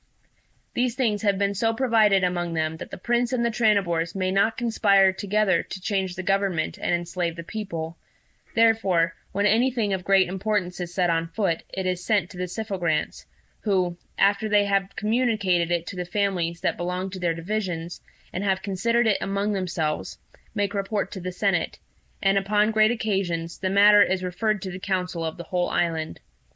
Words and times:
"These 0.73 0.95
things 0.95 1.21
have 1.21 1.37
been 1.37 1.53
so 1.53 1.75
provided 1.75 2.23
among 2.23 2.55
them 2.55 2.77
that 2.77 2.89
the 2.89 2.97
Prince 2.97 3.33
and 3.33 3.45
the 3.45 3.51
Tranibors 3.51 4.15
may 4.15 4.31
not 4.31 4.57
conspire 4.57 5.13
together 5.13 5.61
to 5.61 5.79
change 5.79 6.15
the 6.15 6.23
government 6.23 6.79
and 6.81 6.91
enslave 6.91 7.35
the 7.35 7.43
people; 7.43 7.99
and 8.47 8.55
therefore 8.55 9.13
when 9.31 9.45
anything 9.45 9.93
of 9.93 10.03
great 10.03 10.27
importance 10.27 10.79
is 10.79 10.91
set 10.91 11.11
on 11.11 11.27
foot, 11.27 11.61
it 11.71 11.85
is 11.85 12.03
sent 12.03 12.31
to 12.31 12.37
the 12.37 12.47
Syphogrants, 12.47 13.27
who, 13.59 13.95
after 14.17 14.49
they 14.49 14.65
have 14.65 14.95
communicated 14.95 15.69
it 15.69 15.85
to 15.85 15.95
the 15.95 16.03
families 16.03 16.61
that 16.61 16.77
belong 16.77 17.11
to 17.11 17.19
their 17.19 17.35
divisions, 17.35 18.01
and 18.33 18.43
have 18.43 18.63
considered 18.63 19.05
it 19.05 19.17
among 19.21 19.53
themselves, 19.53 20.17
make 20.55 20.73
report 20.73 21.11
to 21.11 21.19
the 21.19 21.31
senate; 21.31 21.77
and, 22.23 22.39
upon 22.39 22.71
great 22.71 22.89
occasions, 22.89 23.59
the 23.59 23.69
matter 23.69 24.01
is 24.01 24.23
referred 24.23 24.63
to 24.63 24.71
the 24.71 24.79
council 24.79 25.23
of 25.23 25.37
the 25.37 25.43
whole 25.43 25.69
island. 25.69 26.19